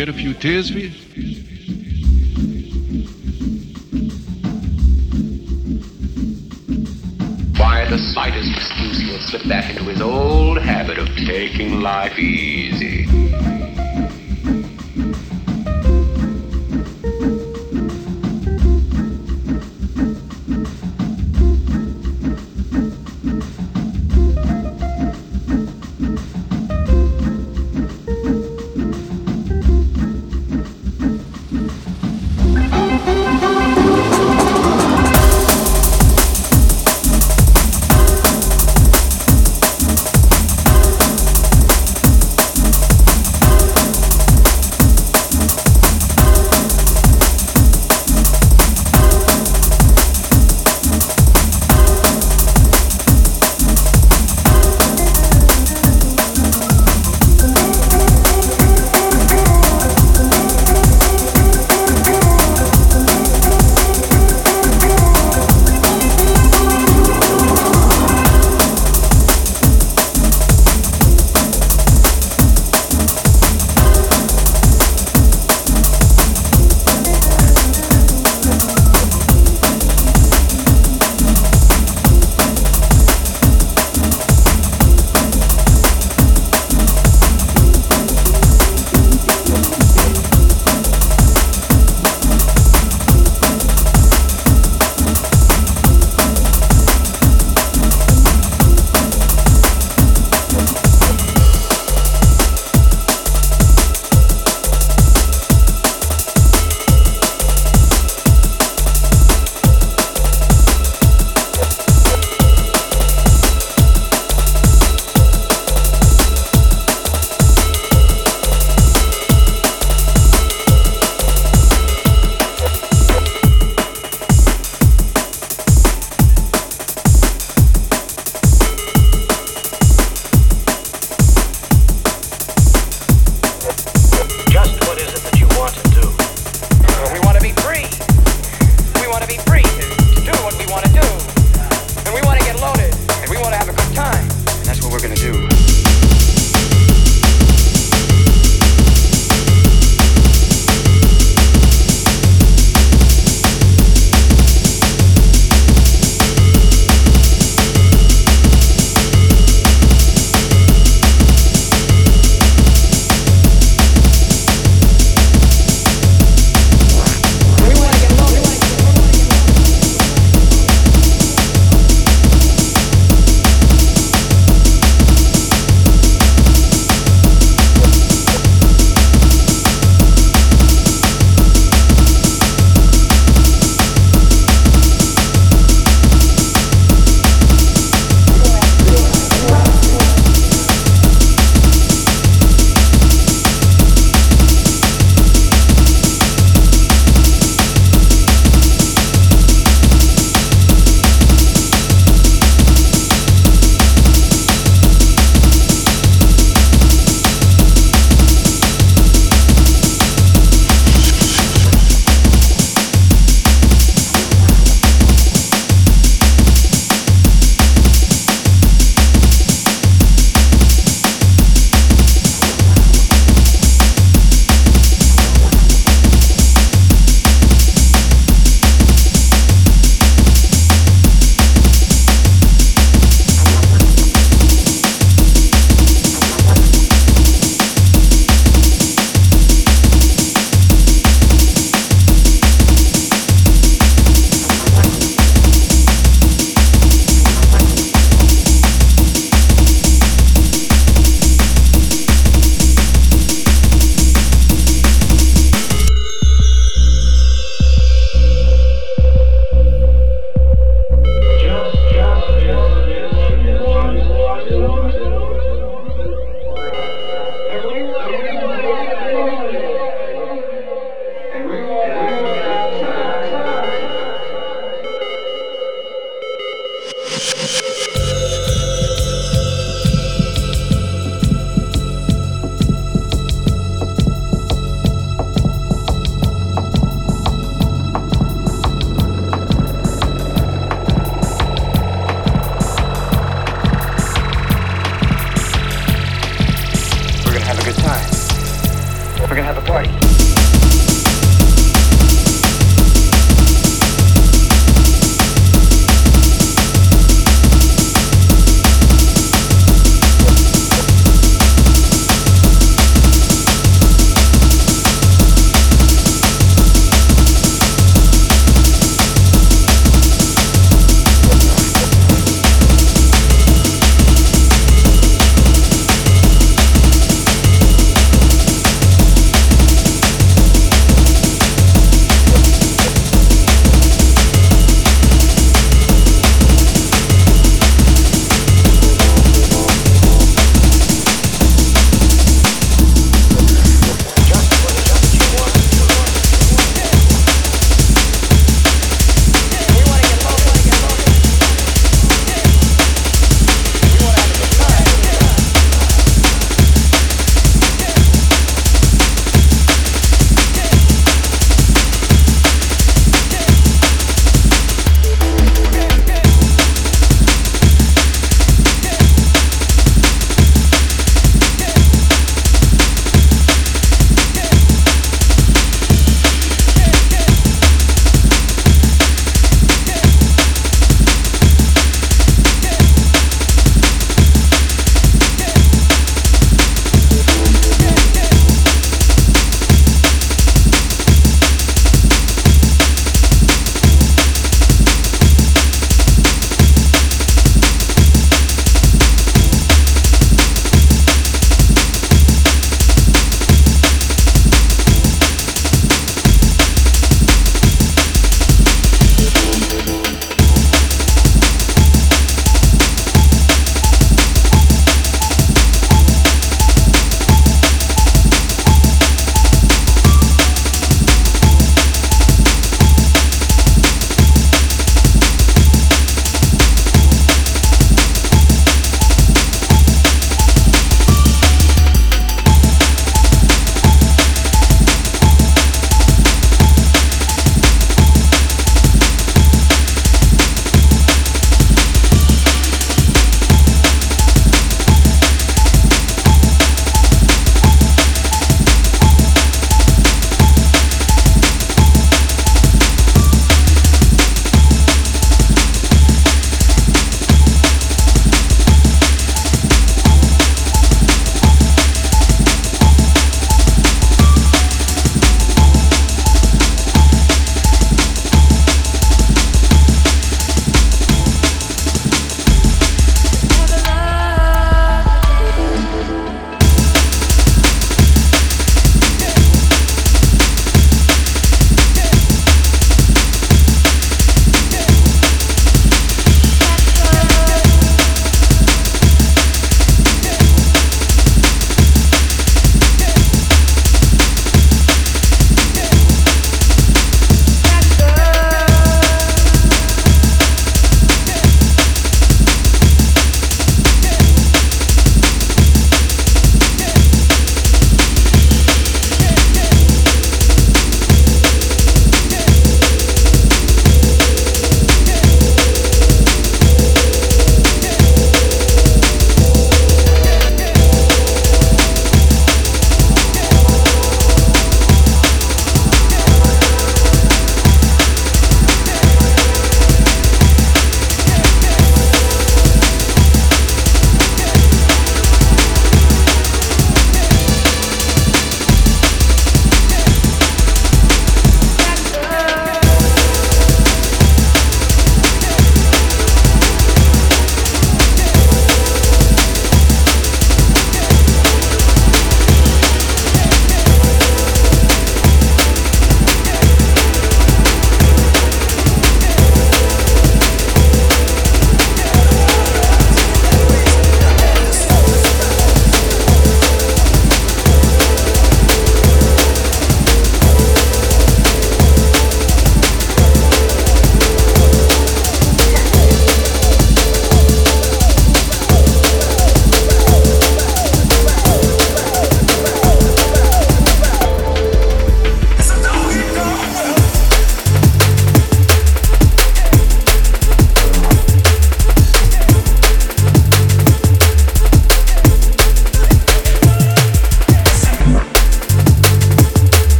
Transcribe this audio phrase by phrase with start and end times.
[0.00, 0.88] Shed a few tears for you?
[7.58, 12.79] Why the slightest excuse he'll slip back into his old habit of taking life easy.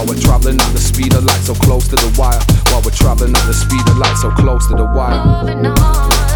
[0.00, 2.40] while we're traveling at the speed of light, so close to the wire.
[2.72, 6.29] While we're traveling at the speed of light, so close to the wire.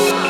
[0.00, 0.29] Thank.